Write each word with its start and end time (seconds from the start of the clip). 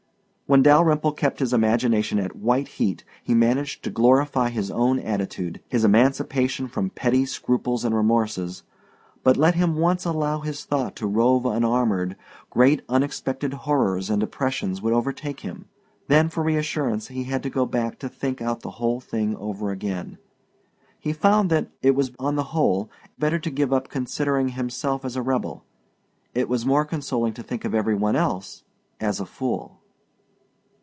When 0.51 0.63
Dalyrimple 0.63 1.13
kept 1.13 1.39
his 1.39 1.53
imagination 1.53 2.19
at 2.19 2.35
white 2.35 2.67
heat 2.67 3.05
he 3.23 3.33
managed 3.33 3.83
to 3.85 3.89
glorify 3.89 4.49
his 4.49 4.69
own 4.69 4.99
attitude, 4.99 5.61
his 5.69 5.85
emancipation 5.85 6.67
from 6.67 6.89
petty 6.89 7.25
scruples 7.25 7.85
and 7.85 7.95
remorses 7.95 8.63
but 9.23 9.37
let 9.37 9.55
him 9.55 9.77
once 9.77 10.03
allow 10.03 10.41
his 10.41 10.65
thought 10.65 10.93
to 10.97 11.07
rove 11.07 11.45
unarmored, 11.45 12.17
great 12.49 12.81
unexpected 12.89 13.53
horrors 13.53 14.09
and 14.09 14.19
depressions 14.19 14.81
would 14.81 14.91
overtake 14.91 15.39
him. 15.39 15.69
Then 16.09 16.27
for 16.27 16.43
reassurance 16.43 17.07
he 17.07 17.23
had 17.23 17.43
to 17.43 17.49
go 17.49 17.65
back 17.65 17.97
to 17.99 18.09
think 18.09 18.41
out 18.41 18.59
the 18.59 18.71
whole 18.71 18.99
thing 18.99 19.37
over 19.37 19.71
again. 19.71 20.17
He 20.99 21.13
found 21.13 21.49
that 21.51 21.69
it 21.81 21.95
was 21.95 22.11
on 22.19 22.35
the 22.35 22.43
whole 22.51 22.89
better 23.17 23.39
to 23.39 23.49
give 23.51 23.71
up 23.71 23.87
considering 23.87 24.49
himself 24.49 25.05
as 25.05 25.15
a 25.15 25.21
rebel. 25.21 25.63
It 26.35 26.49
was 26.49 26.65
more 26.65 26.83
consoling 26.83 27.31
to 27.35 27.41
think 27.43 27.63
of 27.63 27.73
every 27.73 27.95
one 27.95 28.17
else 28.17 28.65
as 28.99 29.21
a 29.21 29.25
fool. 29.25 29.77